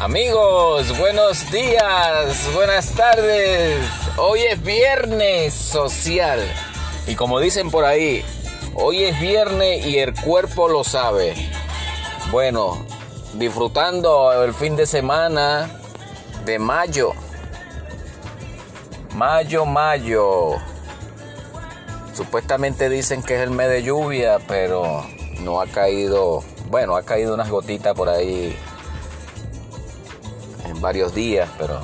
Amigos, 0.00 0.96
buenos 0.96 1.50
días, 1.50 2.54
buenas 2.54 2.90
tardes. 2.92 3.86
Hoy 4.16 4.40
es 4.44 4.62
viernes 4.62 5.52
social. 5.52 6.40
Y 7.06 7.14
como 7.16 7.38
dicen 7.38 7.70
por 7.70 7.84
ahí, 7.84 8.24
hoy 8.74 9.04
es 9.04 9.20
viernes 9.20 9.84
y 9.84 9.98
el 9.98 10.18
cuerpo 10.18 10.68
lo 10.68 10.84
sabe. 10.84 11.34
Bueno, 12.30 12.82
disfrutando 13.34 14.42
el 14.42 14.54
fin 14.54 14.74
de 14.74 14.86
semana 14.86 15.68
de 16.46 16.58
mayo. 16.58 17.12
Mayo, 19.14 19.66
mayo. 19.66 20.52
Supuestamente 22.14 22.88
dicen 22.88 23.22
que 23.22 23.34
es 23.34 23.42
el 23.42 23.50
mes 23.50 23.68
de 23.68 23.82
lluvia, 23.82 24.38
pero 24.48 25.04
no 25.42 25.60
ha 25.60 25.66
caído, 25.66 26.42
bueno, 26.70 26.96
ha 26.96 27.02
caído 27.02 27.34
unas 27.34 27.50
gotitas 27.50 27.94
por 27.94 28.08
ahí 28.08 28.56
varios 30.80 31.14
días, 31.14 31.48
pero 31.58 31.80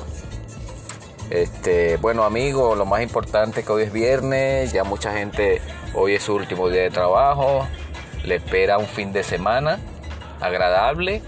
este, 1.29 1.97
bueno 1.97 2.23
amigos, 2.23 2.77
lo 2.77 2.85
más 2.85 3.01
importante 3.01 3.59
es 3.59 3.65
que 3.65 3.71
hoy 3.71 3.83
es 3.83 3.93
viernes, 3.93 4.71
ya 4.71 4.83
mucha 4.83 5.13
gente, 5.13 5.61
hoy 5.93 6.13
es 6.13 6.23
su 6.23 6.35
último 6.35 6.69
día 6.69 6.83
de 6.83 6.89
trabajo, 6.89 7.67
le 8.23 8.35
espera 8.35 8.77
un 8.77 8.87
fin 8.87 9.13
de 9.13 9.23
semana 9.23 9.79
agradable 10.41 11.21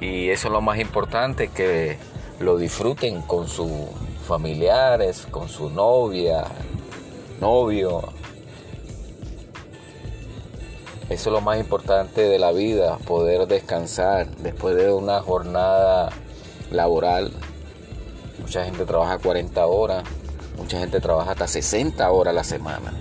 y 0.00 0.30
eso 0.30 0.48
es 0.48 0.52
lo 0.52 0.60
más 0.60 0.78
importante, 0.78 1.48
que 1.48 1.98
lo 2.40 2.56
disfruten 2.56 3.22
con 3.22 3.48
sus 3.48 3.70
familiares, 4.26 5.26
con 5.30 5.48
su 5.48 5.70
novia, 5.70 6.44
novio. 7.40 8.02
Eso 11.08 11.30
es 11.30 11.32
lo 11.32 11.40
más 11.40 11.58
importante 11.58 12.20
de 12.20 12.38
la 12.38 12.52
vida, 12.52 12.98
poder 12.98 13.46
descansar 13.46 14.28
después 14.36 14.76
de 14.76 14.92
una 14.92 15.20
jornada 15.20 16.10
laboral. 16.70 17.30
Mucha 18.40 18.64
gente 18.64 18.84
trabaja 18.84 19.18
40 19.18 19.66
horas, 19.66 20.04
mucha 20.56 20.78
gente 20.78 21.00
trabaja 21.00 21.32
hasta 21.32 21.46
60 21.46 22.10
horas 22.10 22.32
a 22.32 22.34
la 22.34 22.44
semana. 22.44 22.92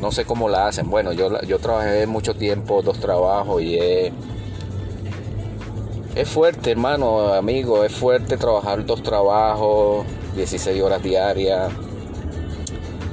No 0.00 0.12
sé 0.12 0.24
cómo 0.24 0.48
la 0.48 0.66
hacen. 0.66 0.90
Bueno, 0.90 1.12
yo, 1.12 1.40
yo 1.42 1.58
trabajé 1.58 2.06
mucho 2.06 2.34
tiempo, 2.34 2.82
dos 2.82 2.98
trabajos 3.00 3.62
y 3.62 3.76
es, 3.78 4.12
es 6.14 6.28
fuerte, 6.28 6.70
hermano, 6.70 7.34
amigo, 7.34 7.84
es 7.84 7.92
fuerte 7.92 8.36
trabajar 8.36 8.84
dos 8.84 9.02
trabajos, 9.02 10.04
16 10.36 10.82
horas 10.82 11.02
diarias. 11.02 11.72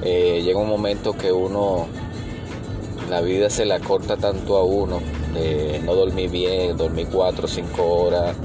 Eh, 0.04 0.42
llega 0.44 0.60
un 0.60 0.70
momento 0.70 1.14
que 1.14 1.32
uno, 1.32 1.88
la 3.10 3.22
vida 3.22 3.50
se 3.50 3.66
la 3.66 3.80
corta 3.80 4.18
tanto 4.18 4.58
a 4.58 4.64
uno. 4.64 5.02
no 5.84 5.96
dormir 5.96 6.30
bien, 6.30 6.76
dormir 6.78 7.08
4 7.12 7.46
o 7.46 7.48
5 7.48 7.84
horas 7.84 8.36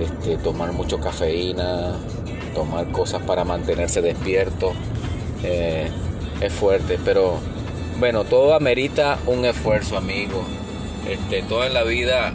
este, 0.00 0.36
tomar 0.38 0.72
mucho 0.72 0.98
cafeína, 0.98 1.92
tomar 2.54 2.90
cosas 2.90 3.22
para 3.22 3.44
mantenerse 3.44 4.02
despierto. 4.02 4.72
Eh, 5.42 5.88
es 6.40 6.52
fuerte, 6.52 6.98
pero 7.04 7.38
bueno, 7.98 8.24
todo 8.24 8.54
amerita 8.54 9.18
un 9.26 9.44
esfuerzo, 9.44 9.96
amigo. 9.96 10.42
Este, 11.08 11.42
toda 11.42 11.68
la 11.68 11.82
vida 11.82 12.32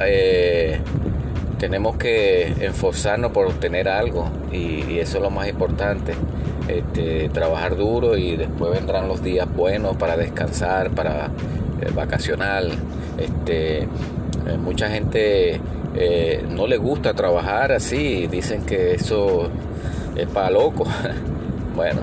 eh, 0.00 0.80
tenemos 1.58 1.96
que 1.96 2.54
esforzarnos 2.60 3.32
por 3.32 3.46
obtener 3.46 3.88
algo 3.88 4.28
y, 4.52 4.98
eso 4.98 5.18
es 5.18 5.22
lo 5.22 5.30
más 5.30 5.48
importante. 5.48 6.14
Este, 6.68 7.28
trabajar 7.28 7.76
duro 7.76 8.16
y 8.16 8.36
después 8.36 8.72
vendrán 8.72 9.08
los 9.08 9.22
días 9.22 9.52
buenos 9.52 9.96
para 9.96 10.16
descansar, 10.16 10.90
para 10.90 11.26
eh, 11.80 11.90
vacacionar. 11.94 12.64
Este, 13.18 13.88
mucha 14.58 14.88
gente 14.88 15.60
eh, 15.94 16.44
no 16.48 16.66
le 16.66 16.78
gusta 16.78 17.14
trabajar 17.14 17.72
así, 17.72 18.26
dicen 18.26 18.64
que 18.64 18.94
eso 18.94 19.48
es 20.16 20.26
para 20.28 20.50
loco. 20.50 20.84
bueno, 21.76 22.00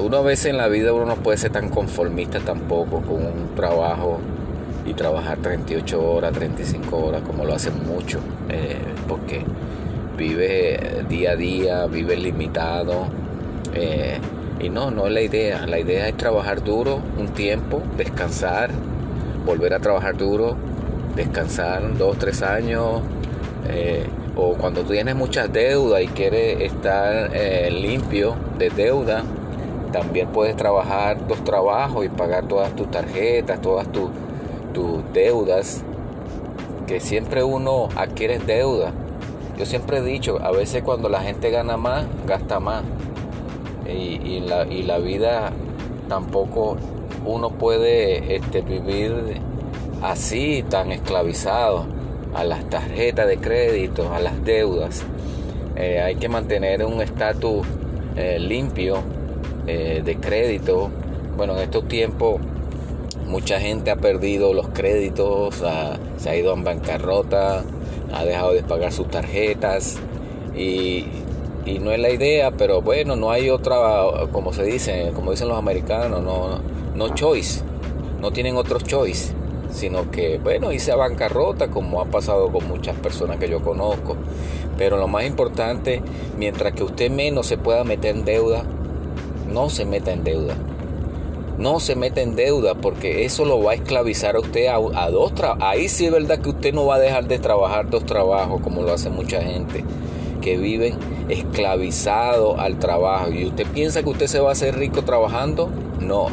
uno 0.00 0.16
a 0.16 0.22
veces 0.22 0.46
en 0.46 0.56
la 0.56 0.68
vida 0.68 0.92
uno 0.92 1.06
no 1.06 1.16
puede 1.16 1.36
ser 1.38 1.52
tan 1.52 1.68
conformista 1.68 2.40
tampoco 2.40 3.02
con 3.02 3.26
un 3.26 3.54
trabajo 3.54 4.20
y 4.86 4.94
trabajar 4.94 5.38
38 5.38 6.10
horas, 6.10 6.32
35 6.32 6.96
horas 6.96 7.22
como 7.22 7.44
lo 7.44 7.54
hacen 7.54 7.74
muchos, 7.86 8.22
eh, 8.48 8.78
porque 9.06 9.42
vive 10.16 11.04
día 11.08 11.32
a 11.32 11.36
día, 11.36 11.86
vive 11.86 12.16
limitado. 12.16 13.06
Eh, 13.74 14.18
y 14.60 14.70
no, 14.70 14.90
no 14.90 15.06
es 15.06 15.12
la 15.12 15.20
idea. 15.20 15.66
La 15.66 15.78
idea 15.78 16.08
es 16.08 16.16
trabajar 16.16 16.64
duro 16.64 17.00
un 17.18 17.28
tiempo, 17.28 17.82
descansar, 17.96 18.70
volver 19.44 19.74
a 19.74 19.78
trabajar 19.78 20.16
duro 20.16 20.56
descansar 21.18 21.98
dos, 21.98 22.16
tres 22.16 22.42
años, 22.42 23.02
eh, 23.68 24.06
o 24.36 24.54
cuando 24.54 24.84
tienes 24.84 25.16
muchas 25.16 25.52
deudas 25.52 26.00
y 26.00 26.06
quieres 26.06 26.60
estar 26.60 27.30
eh, 27.34 27.70
limpio 27.72 28.36
de 28.56 28.70
deuda, 28.70 29.24
también 29.92 30.28
puedes 30.28 30.54
trabajar 30.56 31.26
dos 31.26 31.42
trabajos 31.42 32.06
y 32.06 32.08
pagar 32.08 32.46
todas 32.46 32.74
tus 32.76 32.88
tarjetas, 32.90 33.60
todas 33.60 33.88
tus, 33.90 34.10
deudas, 35.12 35.82
que 36.86 37.00
siempre 37.00 37.42
uno 37.42 37.88
adquiere 37.96 38.38
deuda. 38.38 38.92
Yo 39.58 39.66
siempre 39.66 39.98
he 39.98 40.02
dicho, 40.02 40.38
a 40.40 40.52
veces 40.52 40.84
cuando 40.84 41.08
la 41.08 41.20
gente 41.20 41.50
gana 41.50 41.76
más, 41.76 42.06
gasta 42.28 42.60
más. 42.60 42.84
Y, 43.88 44.40
la, 44.40 44.66
y 44.66 44.84
la 44.84 44.98
vida 44.98 45.50
tampoco 46.08 46.76
uno 47.24 47.50
puede 47.50 48.36
este, 48.36 48.60
vivir 48.60 49.40
así 50.02 50.64
tan 50.68 50.92
esclavizados 50.92 51.86
a 52.34 52.44
las 52.44 52.68
tarjetas 52.68 53.26
de 53.26 53.38
crédito, 53.38 54.12
a 54.12 54.20
las 54.20 54.44
deudas. 54.44 55.04
Eh, 55.76 56.00
hay 56.00 56.16
que 56.16 56.28
mantener 56.28 56.84
un 56.84 57.00
estatus 57.00 57.66
eh, 58.16 58.38
limpio 58.38 58.98
eh, 59.66 60.02
de 60.04 60.16
crédito. 60.16 60.90
Bueno, 61.36 61.56
en 61.56 61.62
estos 61.62 61.86
tiempos 61.88 62.40
mucha 63.26 63.60
gente 63.60 63.90
ha 63.90 63.96
perdido 63.96 64.54
los 64.54 64.68
créditos, 64.68 65.62
se 66.16 66.30
ha 66.30 66.36
ido 66.36 66.54
en 66.54 66.64
bancarrota, 66.64 67.64
ha 68.12 68.24
dejado 68.24 68.54
de 68.54 68.62
pagar 68.62 68.92
sus 68.92 69.08
tarjetas 69.08 69.98
y, 70.56 71.04
y, 71.66 71.78
no 71.78 71.92
es 71.92 72.00
la 72.00 72.10
idea, 72.10 72.50
pero 72.50 72.80
bueno, 72.80 73.16
no 73.16 73.30
hay 73.30 73.50
otra, 73.50 73.78
como 74.32 74.54
se 74.54 74.64
dice, 74.64 75.12
como 75.14 75.30
dicen 75.30 75.48
los 75.48 75.58
americanos, 75.58 76.22
no, 76.22 76.60
no 76.94 77.14
choice, 77.14 77.60
no 78.20 78.32
tienen 78.32 78.56
otro 78.56 78.80
choice 78.80 79.34
sino 79.70 80.10
que, 80.10 80.38
bueno, 80.38 80.72
hice 80.72 80.94
bancarrota 80.94 81.68
como 81.68 82.00
ha 82.00 82.06
pasado 82.06 82.50
con 82.50 82.66
muchas 82.68 82.96
personas 82.96 83.38
que 83.38 83.48
yo 83.48 83.60
conozco. 83.60 84.16
Pero 84.76 84.96
lo 84.96 85.08
más 85.08 85.24
importante, 85.24 86.02
mientras 86.36 86.72
que 86.72 86.84
usted 86.84 87.10
menos 87.10 87.46
se 87.46 87.58
pueda 87.58 87.84
meter 87.84 88.16
en 88.16 88.24
deuda, 88.24 88.64
no 89.52 89.70
se 89.70 89.84
meta 89.84 90.12
en 90.12 90.24
deuda. 90.24 90.54
No 91.58 91.80
se 91.80 91.96
meta 91.96 92.20
en 92.20 92.36
deuda 92.36 92.76
porque 92.76 93.24
eso 93.24 93.44
lo 93.44 93.60
va 93.60 93.72
a 93.72 93.74
esclavizar 93.74 94.36
a 94.36 94.40
usted 94.40 94.68
a, 94.68 95.10
dos 95.10 95.34
trabajos. 95.34 95.64
Ahí 95.64 95.88
sí 95.88 96.06
es 96.06 96.12
verdad 96.12 96.38
que 96.38 96.50
usted 96.50 96.72
no 96.72 96.86
va 96.86 96.96
a 96.96 96.98
dejar 97.00 97.26
de 97.26 97.40
trabajar 97.40 97.90
dos 97.90 98.06
trabajos 98.06 98.60
como 98.60 98.82
lo 98.82 98.92
hace 98.92 99.10
mucha 99.10 99.42
gente 99.42 99.84
que 100.40 100.56
viven 100.56 100.94
esclavizado 101.28 102.60
al 102.60 102.78
trabajo. 102.78 103.32
¿Y 103.32 103.46
usted 103.46 103.66
piensa 103.66 104.04
que 104.04 104.10
usted 104.10 104.28
se 104.28 104.38
va 104.38 104.50
a 104.50 104.52
hacer 104.52 104.78
rico 104.78 105.02
trabajando? 105.02 105.68
No 106.00 106.28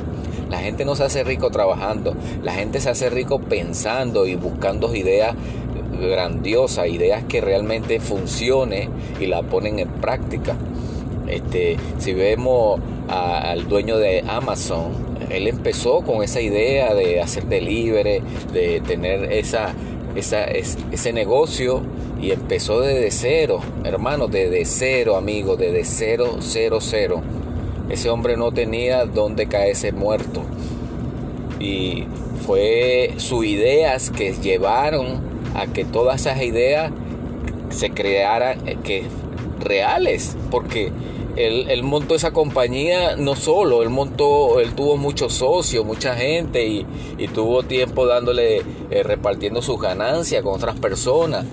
la 0.50 0.59
gente 0.59 0.85
no 0.85 0.95
se 0.95 1.03
hace 1.03 1.23
rico 1.23 1.50
trabajando, 1.50 2.16
la 2.44 2.53
gente 2.53 2.79
se 2.79 2.89
hace 2.89 3.09
rico 3.09 3.39
pensando 3.39 4.25
y 4.25 4.35
buscando 4.35 4.94
ideas 4.95 5.35
grandiosas, 6.00 6.88
ideas 6.88 7.23
que 7.23 7.41
realmente 7.41 8.00
funcionen 8.00 8.89
y 9.19 9.28
la 9.28 9.41
ponen 9.43 9.79
en 9.79 9.90
práctica. 9.90 10.55
Este, 11.28 11.78
si 11.97 12.14
vemos 12.14 12.79
al 13.08 13.67
dueño 13.67 13.97
de 13.97 14.23
Amazon, 14.28 14.93
él 15.29 15.47
empezó 15.47 16.02
con 16.02 16.23
esa 16.23 16.41
idea 16.41 16.93
de 16.93 17.22
hacer 17.22 17.46
delivery, 17.46 18.22
de 18.53 18.81
tener 18.85 19.31
esa, 19.31 19.73
ese 20.16 21.14
negocio 21.14 21.81
y 22.22 22.31
empezó 22.31 22.81
desde 22.81 23.09
cero, 23.11 23.59
hermano, 23.84 24.28
desde 24.28 24.66
cero, 24.66 25.16
amigo, 25.16 25.55
desde 25.55 25.84
cero, 25.84 26.37
cero, 26.40 26.78
cero 26.79 27.23
ese 27.90 28.09
hombre 28.09 28.37
no 28.37 28.52
tenía 28.52 29.05
dónde 29.05 29.47
caerse 29.47 29.91
muerto. 29.91 30.41
Y 31.59 32.05
fue 32.46 33.14
sus 33.17 33.46
ideas 33.46 34.09
que 34.09 34.34
llevaron 34.34 35.22
a 35.55 35.67
que 35.67 35.85
todas 35.85 36.22
esas 36.22 36.41
ideas 36.41 36.91
se 37.70 37.90
crearan 37.91 38.67
eh, 38.67 38.78
que 38.84 39.05
reales, 39.59 40.35
porque 40.52 40.91
él, 41.35 41.84
montó 41.84 42.16
esa 42.16 42.32
compañía 42.32 43.17
no 43.17 43.35
solo, 43.35 43.84
él 43.84 43.90
montó, 43.90 44.59
él 44.59 44.73
tuvo 44.73 44.96
muchos 44.96 45.34
socios, 45.34 45.85
mucha 45.85 46.16
gente 46.16 46.66
y, 46.66 46.85
tuvo 47.34 47.64
tiempo 47.64 48.05
dándole, 48.05 48.61
eh, 48.90 49.03
repartiendo 49.03 49.61
sus 49.61 49.79
ganancias 49.82 50.41
con 50.43 50.53
otras 50.55 50.79
personas. 50.79 51.46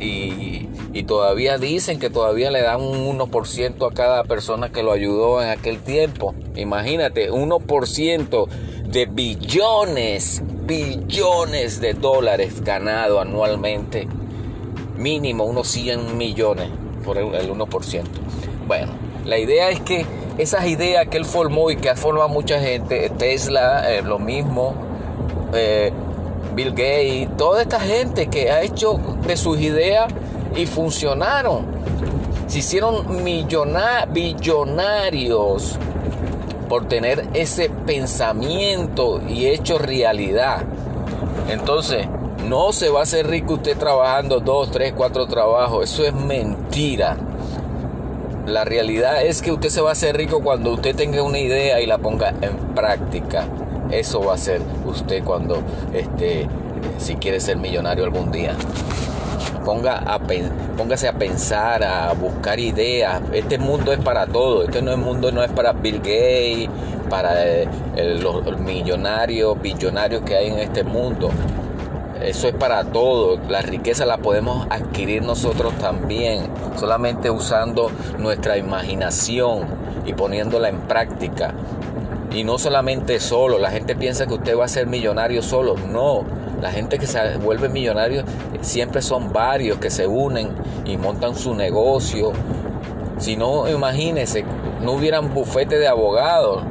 Y, 0.00 0.68
y 0.92 1.04
todavía 1.04 1.58
dicen 1.58 1.98
que 1.98 2.10
todavía 2.10 2.50
le 2.50 2.62
dan 2.62 2.80
un 2.80 3.18
1% 3.18 3.90
a 3.90 3.94
cada 3.94 4.24
persona 4.24 4.70
que 4.70 4.82
lo 4.82 4.92
ayudó 4.92 5.42
en 5.42 5.48
aquel 5.48 5.78
tiempo. 5.78 6.34
Imagínate, 6.54 7.30
1% 7.30 8.48
de 8.86 9.06
billones 9.06 10.42
billones 10.66 11.80
de 11.80 11.94
dólares 11.94 12.62
ganados 12.62 13.20
anualmente, 13.20 14.06
mínimo 14.96 15.44
unos 15.44 15.68
100 15.68 16.16
millones 16.16 16.68
por 17.04 17.18
el 17.18 17.26
1%. 17.26 18.02
Bueno, 18.66 18.92
la 19.24 19.38
idea 19.38 19.70
es 19.70 19.80
que 19.80 20.06
esas 20.38 20.66
ideas 20.66 21.08
que 21.08 21.18
él 21.18 21.24
formó 21.24 21.70
y 21.70 21.76
que 21.76 21.90
ha 21.90 21.96
formado 21.96 22.28
mucha 22.28 22.60
gente, 22.60 23.10
Tesla, 23.10 23.92
eh, 23.92 24.02
lo 24.02 24.18
mismo, 24.18 24.74
eh, 25.52 25.92
Bill 26.54 26.70
Gates, 26.70 27.36
toda 27.36 27.62
esta 27.62 27.80
gente 27.80 28.28
que 28.28 28.50
ha 28.50 28.62
hecho 28.62 29.00
de 29.26 29.36
sus 29.36 29.58
ideas 29.60 30.12
y 30.56 30.66
funcionaron. 30.66 31.66
Se 32.46 32.58
hicieron 32.58 33.24
billonarios 34.12 35.78
por 36.68 36.88
tener 36.88 37.28
ese 37.34 37.70
pensamiento 37.70 39.20
y 39.28 39.46
hecho 39.46 39.78
realidad. 39.78 40.62
Entonces, 41.48 42.06
no 42.46 42.72
se 42.72 42.88
va 42.88 43.00
a 43.00 43.02
hacer 43.04 43.26
rico 43.26 43.54
usted 43.54 43.76
trabajando 43.76 44.40
dos, 44.40 44.70
tres, 44.70 44.92
cuatro 44.96 45.26
trabajos. 45.26 45.90
Eso 45.90 46.04
es 46.04 46.14
mentira. 46.14 47.16
La 48.46 48.64
realidad 48.64 49.24
es 49.24 49.40
que 49.40 49.52
usted 49.52 49.68
se 49.68 49.80
va 49.80 49.90
a 49.90 49.92
hacer 49.92 50.16
rico 50.16 50.42
cuando 50.42 50.72
usted 50.72 50.96
tenga 50.96 51.22
una 51.22 51.38
idea 51.38 51.80
y 51.80 51.86
la 51.86 51.98
ponga 51.98 52.34
en 52.40 52.74
práctica. 52.74 53.46
Eso 53.90 54.20
va 54.20 54.34
a 54.34 54.38
ser 54.38 54.60
usted 54.84 55.22
cuando, 55.22 55.62
este, 55.92 56.48
si 56.98 57.16
quiere 57.16 57.38
ser 57.38 57.58
millonario 57.58 58.04
algún 58.04 58.32
día. 58.32 58.56
Ponga 59.64 59.98
a, 59.98 60.18
póngase 60.76 61.08
a 61.08 61.12
pensar, 61.12 61.84
a 61.84 62.12
buscar 62.14 62.58
ideas. 62.58 63.22
Este 63.32 63.58
mundo 63.58 63.92
es 63.92 64.00
para 64.00 64.26
todo. 64.26 64.64
Este 64.64 64.82
no 64.82 64.92
es 64.92 64.98
mundo 64.98 65.30
no 65.30 65.42
es 65.42 65.50
para 65.52 65.72
Bill 65.72 65.98
Gates, 65.98 66.68
para 67.08 67.46
eh, 67.46 67.68
los 68.20 68.58
millonarios, 68.58 69.60
billonarios 69.60 70.22
que 70.22 70.36
hay 70.36 70.48
en 70.48 70.58
este 70.58 70.82
mundo. 70.82 71.30
Eso 72.22 72.48
es 72.48 72.54
para 72.54 72.84
todo. 72.84 73.38
La 73.48 73.62
riqueza 73.62 74.06
la 74.06 74.18
podemos 74.18 74.66
adquirir 74.70 75.22
nosotros 75.22 75.74
también, 75.78 76.48
solamente 76.76 77.30
usando 77.30 77.90
nuestra 78.18 78.56
imaginación 78.56 79.66
y 80.06 80.12
poniéndola 80.12 80.68
en 80.68 80.80
práctica. 80.82 81.52
Y 82.32 82.44
no 82.44 82.58
solamente 82.58 83.20
solo, 83.20 83.58
la 83.58 83.70
gente 83.70 83.94
piensa 83.94 84.26
que 84.26 84.34
usted 84.34 84.56
va 84.56 84.64
a 84.64 84.68
ser 84.68 84.86
millonario 84.86 85.42
solo. 85.42 85.74
No, 85.76 86.24
la 86.62 86.70
gente 86.70 86.96
que 86.96 87.08
se 87.08 87.36
vuelve 87.38 87.68
millonario 87.68 88.22
siempre 88.60 89.02
son 89.02 89.32
varios 89.32 89.78
que 89.78 89.90
se 89.90 90.06
unen 90.06 90.54
y 90.84 90.96
montan 90.96 91.34
su 91.34 91.56
negocio. 91.56 92.30
Si 93.18 93.36
no, 93.36 93.68
imagínense, 93.68 94.44
no 94.80 94.92
hubieran 94.92 95.34
bufete 95.34 95.76
de 95.80 95.88
abogados, 95.88 96.62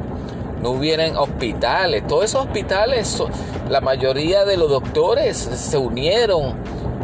no 0.62 0.70
hubieran 0.70 1.18
hospitales. 1.18 2.06
Todos 2.06 2.24
esos 2.24 2.46
hospitales, 2.46 3.22
la 3.68 3.82
mayoría 3.82 4.46
de 4.46 4.56
los 4.56 4.70
doctores 4.70 5.36
se 5.36 5.76
unieron 5.76 6.54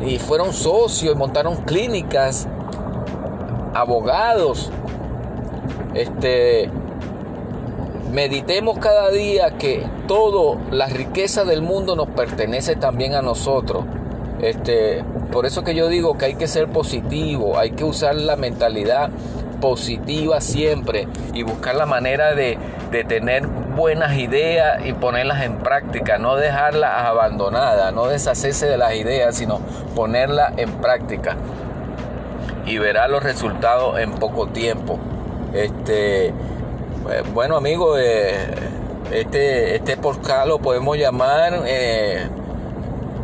y 0.03 0.19
fueron 0.19 0.55
socios 0.55 1.15
y 1.15 1.19
montaron 1.19 1.57
clínicas, 1.65 2.49
abogados. 3.75 4.71
Este, 5.93 6.71
meditemos 8.13 8.79
cada 8.79 9.11
día 9.11 9.53
que 9.59 9.87
todo 10.07 10.59
la 10.71 10.87
riqueza 10.87 11.45
del 11.45 11.63
mundo 11.63 11.97
nos 11.97 12.09
pertenece 12.09 12.77
también 12.77 13.15
a 13.15 13.23
nosotros. 13.23 13.85
Este, 14.41 15.05
por 15.33 15.47
eso 15.47 15.65
que 15.65 15.75
yo 15.75 15.89
digo 15.89 16.17
que 16.17 16.27
hay 16.27 16.35
que 16.37 16.47
ser 16.47 16.69
positivo, 16.69 17.59
hay 17.59 17.73
que 17.73 17.85
usar 17.85 18.15
la 18.15 18.37
mentalidad 18.37 19.11
positiva 19.61 20.41
siempre 20.41 21.09
y 21.35 21.43
buscar 21.43 21.75
la 21.75 21.87
manera 21.87 22.35
de, 22.35 22.59
tener 23.09 23.47
buenas 23.47 24.17
ideas 24.17 24.85
y 24.87 24.93
ponerlas 24.93 25.43
en 25.43 25.59
práctica, 25.59 26.19
no 26.19 26.37
dejarlas 26.37 27.05
abandonadas, 27.05 27.93
no 27.93 28.07
deshacerse 28.07 28.67
de 28.67 28.79
las 28.79 28.95
ideas, 28.95 29.37
sino 29.37 29.61
ponerlas 29.95 30.55
en 30.57 30.71
práctica. 30.75 31.37
Y 32.65 32.79
verá 32.79 33.09
los 33.09 33.23
resultados 33.23 33.99
en 33.99 34.13
poco 34.13 34.49
tiempo. 34.49 34.99
Este, 35.53 36.33
bueno, 37.33 37.57
amigo, 37.57 37.99
eh, 37.99 38.55
este, 39.13 39.77
este 39.77 39.97
podcast 39.97 40.47
lo 40.47 40.59
podemos 40.59 40.97
llamar 40.97 41.63
eh, 41.67 42.27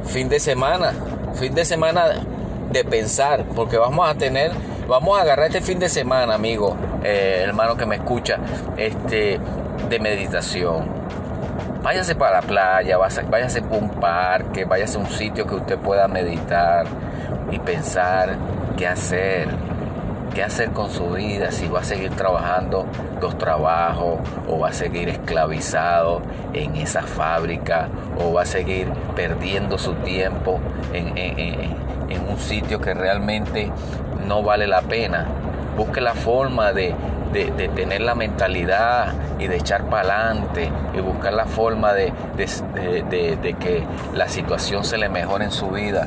fin 0.05 0.29
de 0.29 0.41
semana, 0.41 0.93
fin 1.35 1.55
de 1.55 1.65
semana 1.65 2.07
de 2.71 2.85
pensar, 2.85 3.45
porque 3.55 3.77
vamos 3.77 4.09
a 4.09 4.15
tener 4.15 4.53
Vamos 4.87 5.19
a 5.19 5.23
agarrar 5.23 5.47
este 5.47 5.63
fin 5.63 5.79
de 5.79 5.89
semana, 5.89 6.35
amigo, 6.35 6.77
eh, 7.03 7.41
hermano 7.43 7.75
que 7.75 7.87
me 7.87 7.97
escucha, 7.97 8.39
este, 8.77 9.41
de 9.89 9.99
meditación. 9.99 10.87
Váyase 11.83 12.15
para 12.15 12.41
la 12.41 12.43
playa, 12.43 12.99
váyase 12.99 13.63
para 13.63 13.77
un 13.79 13.89
parque, 13.89 14.67
váyase 14.67 14.99
a 14.99 15.01
un 15.01 15.07
sitio 15.07 15.47
que 15.47 15.55
usted 15.55 15.79
pueda 15.79 16.07
meditar 16.07 16.85
y 17.51 17.59
pensar 17.61 18.37
qué 18.77 18.87
hacer, 18.87 19.49
qué 20.35 20.43
hacer 20.43 20.71
con 20.73 20.91
su 20.91 21.11
vida, 21.11 21.51
si 21.51 21.69
va 21.69 21.81
a 21.81 21.85
seguir 21.85 22.11
trabajando 22.11 22.87
dos 23.21 23.39
trabajos 23.39 24.19
o 24.49 24.59
va 24.59 24.69
a 24.69 24.73
seguir 24.73 25.09
esclavizado 25.09 26.21
en 26.53 26.77
esa 26.77 27.03
fábrica 27.03 27.89
o 28.21 28.33
va 28.33 28.43
a 28.43 28.47
seguir 28.47 28.89
perdiendo 29.17 29.79
su 29.79 29.95
tiempo 29.95 30.61
en, 30.93 31.17
en 31.17 32.29
un 32.29 32.39
sitio 32.39 32.81
que 32.81 32.95
realmente 32.95 33.71
no 34.27 34.43
vale 34.43 34.67
la 34.67 34.83
pena. 34.83 35.27
Busque 35.77 36.01
la 36.01 36.15
forma 36.15 36.73
de, 36.73 36.95
tener 37.75 38.01
la 38.01 38.15
mentalidad 38.15 39.13
y 39.41 39.49
de 39.49 39.57
echar 39.57 39.87
para 39.87 40.29
adelante 40.29 40.71
y 40.97 41.01
buscar 41.01 41.33
la 41.33 41.47
forma 41.47 41.93
de, 41.93 42.13
que 42.37 43.85
la 44.15 44.29
situación 44.29 44.85
se 44.85 44.99
le 44.99 45.09
mejore 45.09 45.47
en 45.47 45.51
su 45.51 45.69
vida. 45.71 46.07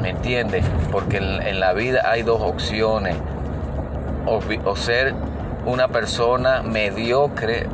¿Me 0.00 0.10
entiende? 0.10 0.62
Porque 0.90 1.18
en, 1.18 1.60
la 1.60 1.72
vida 1.72 2.02
hay 2.10 2.22
dos 2.22 2.40
opciones. 2.40 3.16
o 4.26 4.76
ser 4.76 5.14
una 5.66 5.88
persona 5.88 6.62
mediocre 6.62 7.66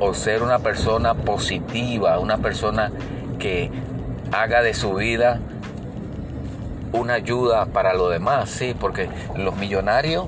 o 0.00 0.14
ser 0.14 0.42
una 0.42 0.58
persona 0.58 1.14
positiva, 1.14 2.18
una 2.18 2.38
persona 2.38 2.90
que 3.38 3.70
haga 4.32 4.62
de 4.62 4.74
su 4.74 4.94
vida 4.94 5.40
una 6.92 7.14
ayuda 7.14 7.66
para 7.66 7.94
lo 7.94 8.08
demás, 8.08 8.50
sí, 8.50 8.74
porque 8.78 9.08
los 9.36 9.56
millonarios 9.56 10.26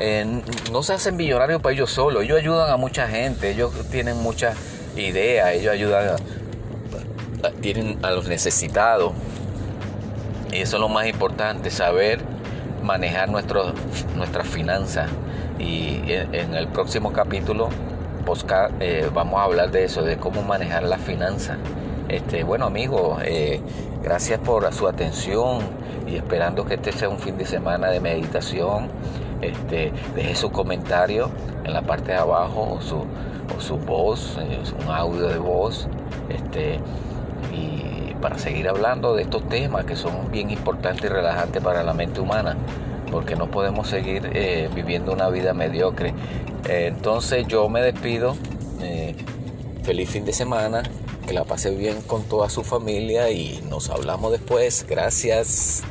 eh, 0.00 0.42
no 0.72 0.82
se 0.82 0.94
hacen 0.94 1.16
millonarios 1.16 1.60
para 1.62 1.74
ellos 1.74 1.90
solos, 1.90 2.24
ellos 2.24 2.38
ayudan 2.38 2.70
a 2.70 2.76
mucha 2.76 3.06
gente, 3.06 3.50
ellos 3.50 3.72
tienen 3.90 4.16
muchas 4.16 4.56
ideas, 4.96 5.52
ellos 5.52 5.72
ayudan 5.72 6.08
a, 6.08 6.16
tienen 7.60 7.98
a 8.02 8.10
los 8.10 8.28
necesitados. 8.28 9.12
Y 10.52 10.56
eso 10.56 10.76
es 10.76 10.80
lo 10.80 10.88
más 10.88 11.06
importante, 11.06 11.70
saber 11.70 12.20
manejar 12.82 13.28
nuestro, 13.28 13.72
nuestras 14.16 14.46
finanzas. 14.46 15.08
Y 15.58 16.00
en, 16.06 16.54
el 16.54 16.68
próximo 16.68 17.12
capítulo 17.12 17.68
eh, 18.80 19.10
vamos 19.12 19.40
a 19.40 19.44
hablar 19.44 19.70
de 19.70 19.84
eso, 19.84 20.02
de 20.02 20.16
cómo 20.16 20.42
manejar 20.42 20.84
las 20.84 21.00
finanzas. 21.00 21.58
Este, 22.08 22.44
bueno 22.44 22.66
amigos, 22.66 23.20
eh, 23.24 23.60
gracias 24.02 24.40
por 24.40 24.72
su 24.72 24.88
atención 24.88 25.60
y 26.06 26.16
esperando 26.16 26.64
que 26.64 26.74
este 26.74 26.92
sea 26.92 27.08
un 27.08 27.18
fin 27.18 27.36
de 27.36 27.46
semana 27.46 27.88
de 27.88 28.00
meditación. 28.00 28.88
Este, 29.42 29.92
deje 30.14 30.34
su 30.34 30.50
comentario 30.50 31.30
en 31.64 31.72
la 31.72 31.82
parte 31.82 32.12
de 32.12 32.18
abajo 32.18 32.76
o 32.78 32.80
su, 32.80 33.04
su 33.58 33.76
voz, 33.78 34.38
eh, 34.40 34.60
un 34.82 34.90
audio 34.90 35.28
de 35.28 35.38
voz. 35.38 35.88
Este, 36.28 36.80
para 38.20 38.38
seguir 38.38 38.68
hablando 38.68 39.14
de 39.14 39.22
estos 39.22 39.48
temas 39.48 39.84
que 39.84 39.96
son 39.96 40.30
bien 40.30 40.50
importantes 40.50 41.04
y 41.04 41.08
relajantes 41.08 41.62
para 41.62 41.82
la 41.82 41.94
mente 41.94 42.20
humana, 42.20 42.56
porque 43.10 43.36
no 43.36 43.50
podemos 43.50 43.88
seguir 43.88 44.30
eh, 44.34 44.68
viviendo 44.74 45.12
una 45.12 45.28
vida 45.28 45.54
mediocre. 45.54 46.14
entonces 46.68 47.46
yo 47.46 47.68
me 47.68 47.82
despido. 47.82 48.36
feliz 49.82 50.10
fin 50.10 50.24
de 50.24 50.32
semana 50.32 50.82
que 51.26 51.32
la 51.32 51.44
pase 51.44 51.70
bien 51.70 52.02
con 52.02 52.24
toda 52.24 52.48
su 52.50 52.62
familia 52.62 53.30
y 53.30 53.62
nos 53.68 53.90
hablamos 53.90 54.32
después. 54.32 54.86
Gracias. 54.88 55.82